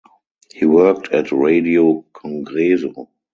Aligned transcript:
He 0.51 0.65
worked 0.65 1.09
at 1.11 1.31
Radio 1.31 2.03
Congreso. 2.11 3.09